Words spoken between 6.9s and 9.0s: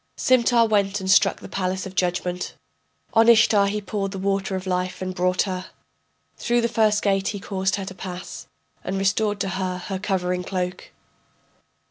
gate he caused her to pass, And